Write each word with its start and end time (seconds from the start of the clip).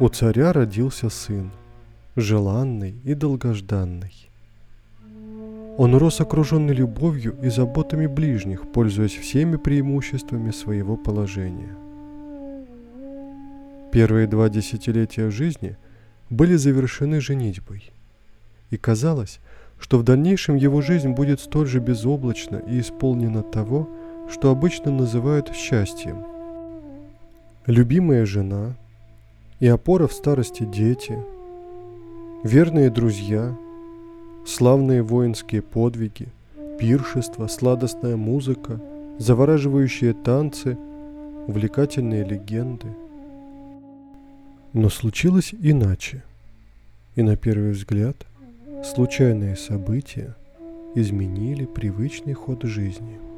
У 0.00 0.08
царя 0.08 0.52
родился 0.52 1.08
сын, 1.08 1.52
желанный 2.16 2.96
и 3.04 3.14
долгожданный. 3.14 4.28
Он 5.78 5.94
рос 5.94 6.20
окруженный 6.20 6.74
любовью 6.74 7.36
и 7.40 7.48
заботами 7.48 8.08
ближних, 8.08 8.72
пользуясь 8.72 9.14
всеми 9.14 9.54
преимуществами 9.54 10.50
своего 10.50 10.96
положения. 10.96 11.76
Первые 13.92 14.26
два 14.26 14.48
десятилетия 14.48 15.30
жизни 15.30 15.76
были 16.28 16.56
завершены 16.56 17.20
женитьбой, 17.20 17.92
и 18.70 18.76
казалось, 18.76 19.38
что 19.78 19.98
в 19.98 20.02
дальнейшем 20.02 20.56
его 20.56 20.82
жизнь 20.82 21.10
будет 21.10 21.38
столь 21.38 21.68
же 21.68 21.78
безоблачна 21.78 22.56
и 22.56 22.80
исполнена 22.80 23.44
того, 23.44 23.88
что 24.28 24.50
обычно 24.50 24.90
называют 24.90 25.54
счастьем. 25.54 26.24
Любимая 27.66 28.26
жена, 28.26 28.76
и 29.60 29.66
опора 29.66 30.06
в 30.06 30.12
старости 30.12 30.64
дети, 30.64 31.18
верные 32.42 32.90
друзья, 32.90 33.56
славные 34.46 35.02
воинские 35.02 35.62
подвиги, 35.62 36.28
пиршества, 36.78 37.46
сладостная 37.46 38.16
музыка, 38.16 38.80
завораживающие 39.18 40.12
танцы, 40.12 40.76
увлекательные 41.46 42.24
легенды. 42.24 42.88
Но 44.72 44.88
случилось 44.88 45.54
иначе. 45.58 46.24
И 47.14 47.22
на 47.22 47.36
первый 47.36 47.70
взгляд 47.70 48.16
случайные 48.84 49.56
события 49.56 50.34
изменили 50.96 51.64
привычный 51.64 52.34
ход 52.34 52.64
жизни– 52.64 53.18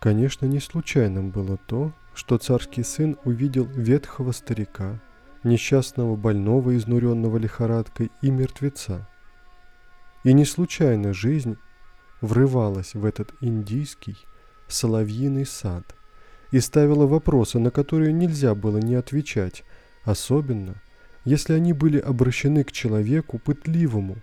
Конечно, 0.00 0.46
не 0.46 0.60
случайным 0.60 1.30
было 1.30 1.56
то, 1.56 1.92
что 2.14 2.38
царский 2.38 2.82
сын 2.82 3.16
увидел 3.24 3.64
ветхого 3.64 4.32
старика, 4.32 5.00
несчастного 5.42 6.16
больного, 6.16 6.76
изнуренного 6.76 7.36
лихорадкой 7.38 8.10
и 8.22 8.30
мертвеца. 8.30 9.08
И 10.24 10.32
не 10.32 10.44
случайно 10.44 11.12
жизнь 11.12 11.56
врывалась 12.20 12.94
в 12.94 13.04
этот 13.04 13.32
индийский 13.40 14.16
соловьиный 14.68 15.46
сад 15.46 15.94
и 16.50 16.60
ставила 16.60 17.06
вопросы, 17.06 17.58
на 17.58 17.70
которые 17.70 18.12
нельзя 18.12 18.54
было 18.54 18.78
не 18.78 18.94
отвечать, 18.94 19.64
особенно 20.04 20.74
если 21.24 21.54
они 21.54 21.72
были 21.72 21.98
обращены 21.98 22.64
к 22.64 22.72
человеку 22.72 23.38
пытливому 23.38 24.16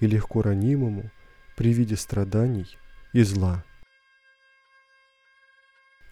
и 0.00 0.06
легко 0.06 0.42
ранимому 0.42 1.10
при 1.56 1.72
виде 1.72 1.96
страданий 1.96 2.78
и 3.12 3.22
зла. 3.22 3.64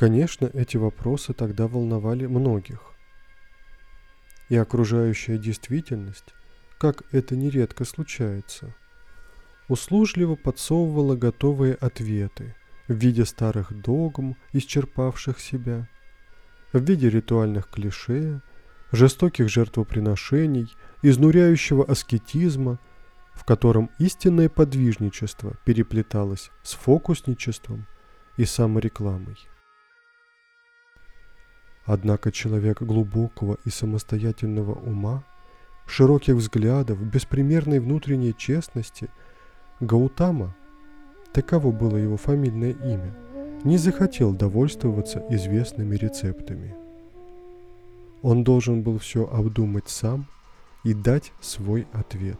Конечно, 0.01 0.49
эти 0.55 0.79
вопросы 0.79 1.35
тогда 1.35 1.69
волновали 1.69 2.25
многих. 2.25 2.95
И 4.49 4.57
окружающая 4.57 5.37
действительность, 5.37 6.33
как 6.79 7.03
это 7.13 7.37
нередко 7.37 7.85
случается, 7.85 8.75
услужливо 9.69 10.37
подсовывала 10.37 11.17
готовые 11.17 11.75
ответы 11.75 12.57
в 12.89 12.95
виде 12.95 13.27
старых 13.27 13.75
догм, 13.79 14.39
исчерпавших 14.55 15.39
себя, 15.39 15.87
в 16.73 16.83
виде 16.83 17.11
ритуальных 17.11 17.69
клише, 17.69 18.41
жестоких 18.93 19.51
жертвоприношений, 19.51 20.75
изнуряющего 21.03 21.85
аскетизма, 21.85 22.79
в 23.35 23.45
котором 23.45 23.91
истинное 23.99 24.49
подвижничество 24.49 25.59
переплеталось 25.67 26.51
с 26.63 26.73
фокусничеством 26.73 27.87
и 28.39 28.47
саморекламой. 28.47 29.37
Однако 31.93 32.31
человек 32.31 32.83
глубокого 32.83 33.59
и 33.65 33.69
самостоятельного 33.69 34.75
ума, 34.75 35.25
широких 35.87 36.37
взглядов, 36.37 37.03
беспримерной 37.03 37.81
внутренней 37.81 38.33
честности, 38.33 39.09
Гаутама, 39.81 40.55
таково 41.33 41.73
было 41.73 41.97
его 41.97 42.17
фамильное 42.17 42.71
имя, 42.71 43.13
не 43.65 43.77
захотел 43.77 44.33
довольствоваться 44.33 45.27
известными 45.31 45.97
рецептами. 45.97 46.77
Он 48.23 48.45
должен 48.45 48.83
был 48.83 48.99
все 48.99 49.27
обдумать 49.27 49.89
сам 49.89 50.29
и 50.85 50.95
дать 50.95 51.33
свой 51.41 51.89
ответ. 51.93 52.39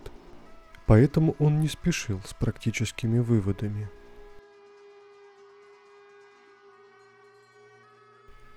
Поэтому 0.87 1.35
он 1.41 1.59
не 1.59 1.67
спешил 1.67 2.21
с 2.25 2.35
практическими 2.35 3.19
выводами– 3.19 3.91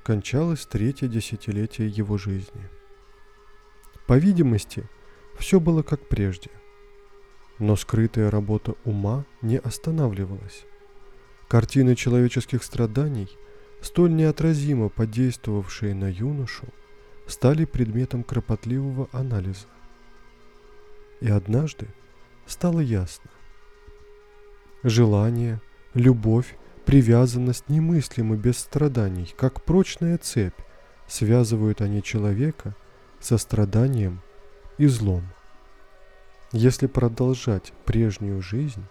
кончалось 0.04 0.66
третье 0.66 1.08
десятилетие 1.08 1.88
его 1.88 2.18
жизни. 2.18 2.70
По 4.06 4.18
видимости, 4.18 4.84
все 5.38 5.60
было 5.60 5.82
как 5.82 6.08
прежде. 6.08 6.52
Но 7.58 7.76
скрытая 7.76 8.30
работа 8.30 8.76
ума 8.84 9.26
не 9.42 9.58
останавливалась. 9.58 10.66
Картины 11.48 11.96
человеческих 11.96 12.64
страданий, 12.64 13.30
столь 13.82 14.14
неотразимо 14.14 14.90
подействовавшие 14.90 15.94
на 15.94 16.10
юношу, 16.10 16.66
стали 17.28 17.66
предметом 17.66 18.24
кропотливого 18.24 19.08
анализа. 19.14 19.68
И 21.22 21.30
однажды 21.30 21.88
стало 22.46 22.82
ясно. 22.82 23.30
Желание, 24.84 25.62
любовь 25.94 26.58
Привязанность 26.86 27.70
немыслима 27.70 28.36
без 28.36 28.58
страданий, 28.58 29.34
как 29.38 29.64
прочная 29.64 30.18
цепь, 30.18 30.60
связывают 31.08 31.82
они 31.82 32.04
человека 32.04 32.76
со 33.20 33.38
страданием 33.38 34.22
и 34.78 34.88
злом. 34.88 35.24
Если 36.52 36.88
продолжать 36.88 37.74
прежнюю 37.86 38.42
жизнь, 38.42 38.84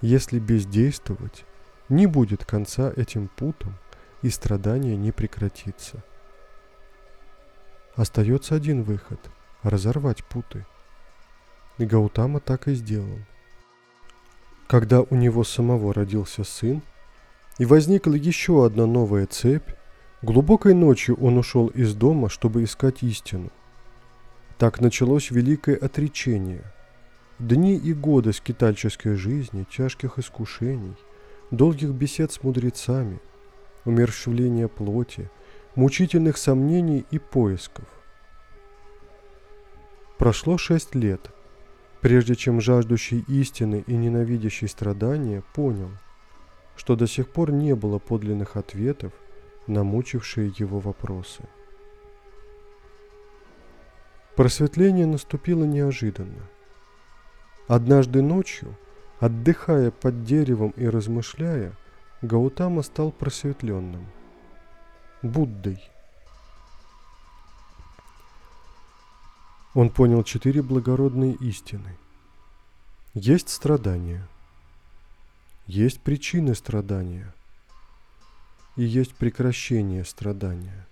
если 0.00 0.38
бездействовать, 0.38 1.44
не 1.88 2.06
будет 2.06 2.44
конца 2.44 2.92
этим 2.96 3.28
путам, 3.28 3.74
и 4.22 4.30
страдание 4.30 4.96
не 4.96 5.12
прекратится. 5.12 6.02
Остается 7.94 8.54
один 8.54 8.82
выход– 8.82 9.20
разорвать 9.62 10.24
путы. 10.24 10.64
И 11.76 11.84
Гаутама 11.84 12.40
так 12.40 12.66
и 12.66 12.74
сделал. 12.74 13.18
Когда 14.66 15.02
у 15.02 15.14
него 15.14 15.44
самого 15.44 15.92
родился 15.92 16.42
сын, 16.42 16.82
и 17.58 17.64
возникла 17.64 18.14
еще 18.14 18.64
одна 18.66 18.86
новая 18.86 19.26
цепь. 19.26 19.68
Глубокой 20.22 20.74
ночью 20.74 21.16
он 21.20 21.36
ушел 21.36 21.68
из 21.68 21.94
дома, 21.94 22.28
чтобы 22.28 22.64
искать 22.64 23.02
истину. 23.02 23.50
Так 24.58 24.80
началось 24.80 25.30
великое 25.30 25.76
отречение. 25.76 26.62
Дни 27.38 27.76
и 27.76 27.92
годы 27.92 28.32
скитальческой 28.32 29.16
жизни, 29.16 29.66
тяжких 29.70 30.18
искушений, 30.18 30.94
долгих 31.50 31.90
бесед 31.90 32.32
с 32.32 32.42
мудрецами, 32.42 33.20
умерщвления 33.84 34.68
плоти, 34.68 35.28
мучительных 35.74 36.38
сомнений 36.38 37.04
и 37.10 37.18
поисков. 37.18 37.86
Прошло 40.16 40.56
шесть 40.56 40.94
лет, 40.94 41.30
прежде 42.00 42.36
чем 42.36 42.60
жаждущий 42.60 43.24
истины 43.28 43.84
и 43.86 43.94
ненавидящий 43.94 44.68
страдания 44.68 45.42
понял– 45.54 45.90
что 46.76 46.96
до 46.96 47.06
сих 47.06 47.28
пор 47.28 47.52
не 47.52 47.74
было 47.74 47.98
подлинных 47.98 48.56
ответов 48.56 49.12
на 49.66 49.84
мучившие 49.84 50.52
его 50.58 50.80
вопросы. 50.80 51.42
Просветление 54.36 55.06
наступило 55.06 55.64
неожиданно. 55.64 56.42
Однажды 57.68 58.20
ночью, 58.20 58.76
отдыхая 59.20 59.90
под 59.90 60.24
деревом 60.24 60.70
и 60.76 60.86
размышляя, 60.86 61.72
Гаутама 62.20 62.82
стал 62.82 63.12
просветленным. 63.12 64.06
Буддой. 65.22 65.82
Он 69.74 69.88
понял 69.88 70.22
четыре 70.22 70.62
благородные 70.62 71.34
истины. 71.34 71.96
Есть 73.14 73.48
страдания– 73.48 74.26
есть 75.66 76.00
причины 76.00 76.54
страдания, 76.54 77.32
и 78.76 78.84
есть 78.84 79.14
прекращение 79.14 80.04
страдания, 80.04 80.86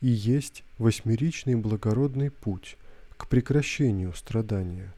и 0.00 0.08
есть 0.08 0.64
восьмеричный 0.78 1.54
благородный 1.54 2.32
путь 2.32 2.76
к 3.16 3.28
прекращению 3.28 4.12
страдания. 4.14 4.92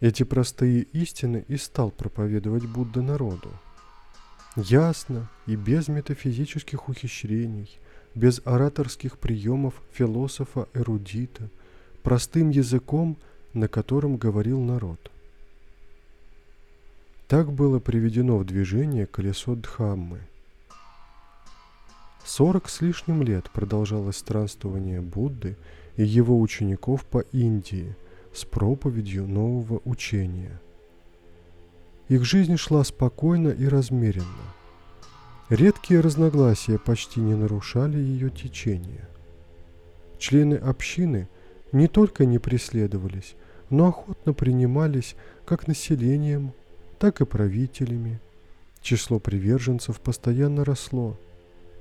Эти 0.00 0.24
простые 0.24 0.82
истины 0.82 1.44
и 1.48 1.56
стал 1.56 1.90
проповедовать 1.90 2.66
Будда 2.66 3.00
народу. 3.00 3.50
Ясно 4.56 5.30
и 5.46 5.56
без 5.56 5.88
метафизических 5.88 6.88
ухищрений, 6.88 7.78
без 8.14 8.42
ораторских 8.44 9.18
приемов 9.18 9.74
философа-эрудита, 9.92 11.48
простым 12.02 12.50
языком, 12.50 13.16
на 13.54 13.68
котором 13.68 14.18
говорил 14.18 14.60
народ– 14.60 15.10
Так 17.28 17.52
было 17.52 17.78
приведено 17.78 18.38
в 18.38 18.44
движение 18.46 19.04
колесо 19.04 19.54
Дхаммы. 19.54 20.20
Сорок 22.24 22.70
с 22.70 22.80
лишним 22.80 23.22
лет 23.22 23.50
продолжалось 23.50 24.16
странствование 24.16 25.02
Будды 25.02 25.58
и 25.96 26.04
его 26.04 26.40
учеников 26.40 27.04
по 27.04 27.18
Индии 27.32 27.94
с 28.32 28.46
проповедью 28.46 29.26
нового 29.26 29.82
учения. 29.84 30.58
Их 32.08 32.24
жизнь 32.24 32.56
шла 32.56 32.82
спокойно 32.82 33.48
и 33.48 33.66
размеренно. 33.66 34.24
Редкие 35.50 36.00
разногласия 36.00 36.78
почти 36.78 37.20
не 37.20 37.34
нарушали 37.34 37.98
ее 37.98 38.30
течение. 38.30 39.06
Члены 40.18 40.54
общины 40.54 41.28
не 41.72 41.88
только 41.88 42.24
не 42.24 42.38
преследовались, 42.38 43.36
но 43.68 43.88
охотно 43.88 44.32
принимались 44.32 45.14
как 45.44 45.66
населением, 45.66 46.54
так 46.98 47.20
и 47.20 47.24
правителями. 47.24 48.20
Число 48.80 49.18
приверженцев 49.18 50.00
постоянно 50.00 50.64
росло. 50.64 51.16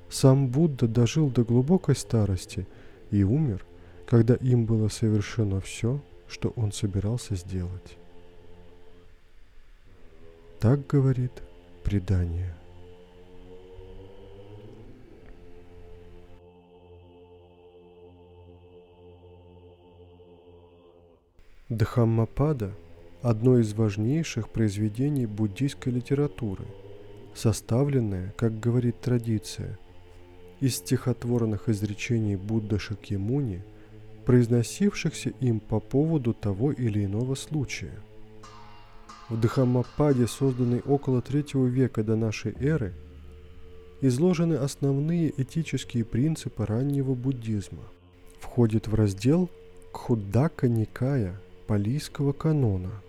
Сам 0.09 0.47
Будда 0.47 0.87
дожил 0.87 1.29
до 1.29 1.43
глубокой 1.43 1.95
старости 1.95 2.67
и 3.11 3.23
умер, 3.23 3.65
когда 4.05 4.35
им 4.35 4.65
было 4.65 4.87
совершено 4.87 5.59
все, 5.59 6.01
что 6.27 6.49
он 6.55 6.71
собирался 6.71 7.35
сделать. 7.35 7.97
Так 10.59 10.87
говорит 10.87 11.31
предание. 11.83 12.53
Дхаммапада– 21.69 22.73
одно 23.21 23.57
из 23.59 23.73
важнейших 23.73 24.49
произведений 24.49 25.25
буддийской 25.25 25.93
литературы, 25.93 26.65
составленное, 27.33 28.33
как 28.37 28.59
говорит 28.59 29.01
традиция, 29.01 29.77
из 30.59 30.77
стихотворных 30.77 31.69
изречений 31.69 32.35
Будда 32.35 32.79
Шакьямуни, 32.79 33.63
произносившихся 34.25 35.29
им 35.39 35.59
по 35.59 35.79
поводу 35.79 36.33
того 36.33 36.71
или 36.71 37.05
иного 37.05 37.35
случая. 37.35 37.99
В 39.29 39.39
Дхаммападе, 39.39 40.27
созданной 40.27 40.81
около 40.81 41.21
третьего 41.21 41.65
века 41.65 42.03
до 42.03 42.15
нашей 42.15 42.53
эры, 42.59 42.93
изложены 44.01 44.55
основные 44.55 45.33
этические 45.41 46.05
принципы 46.05 46.65
раннего 46.65 47.13
буддизма. 47.13 47.83
Входит 48.39 48.87
в 48.87 48.93
раздел 48.93 49.49
Кхуддака 49.91 50.67
Никая 50.67 51.39
Палийского 51.67 52.31
канона– 52.31 52.91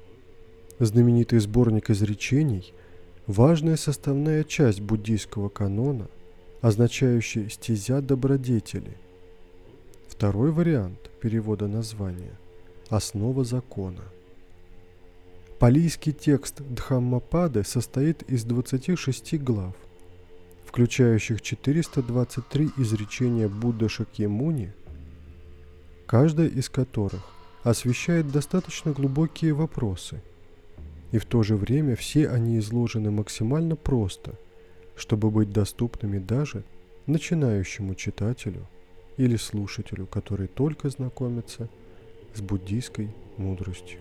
знаменитый 0.79 1.41
сборник 1.41 1.91
изречений– 1.91 2.73
важная 3.27 3.77
составная 3.77 4.45
часть 4.45 4.81
буддийского 4.81 5.49
канона, 5.49 6.09
означающий 6.61 7.51
«стезя 7.51 8.01
добродетели». 8.01 8.97
Второй 10.09 10.51
вариант 10.51 11.11
перевода 11.21 11.67
названия– 11.69 12.39
«основа 12.89 13.45
закона». 13.45 14.03
Палийский 15.59 16.13
текст 16.13 16.63
Дхаммапады 16.71 17.65
состоит 17.65 18.23
из 18.23 18.45
26 18.45 19.43
глав, 19.43 19.75
включающих 20.65 21.43
423 21.43 22.71
изречения 22.77 23.49
Будды 23.49 23.89
Шакьямуни, 23.89 24.73
каждая 26.07 26.47
из 26.47 26.69
которых 26.69 27.23
освещает 27.65 28.31
достаточно 28.31 28.93
глубокие 28.93 29.53
вопросы– 29.53 30.23
и 31.13 31.19
в 31.19 31.25
то 31.25 31.43
же 31.43 31.57
время 31.57 31.97
все 31.97 32.29
они 32.29 32.59
изложены 32.59 33.11
максимально 33.11 33.77
просто, 33.77 34.35
чтобы 34.97 35.31
быть 35.31 35.53
доступными 35.53 36.19
даже 36.19 36.65
начинающему 37.07 37.95
читателю 37.95 38.67
или 39.17 39.37
слушателю, 39.37 40.07
который 40.07 40.49
только 40.49 40.91
знакомится 40.91 41.69
с 42.35 42.41
буддийской 42.41 43.09
мудростью. 43.37 44.01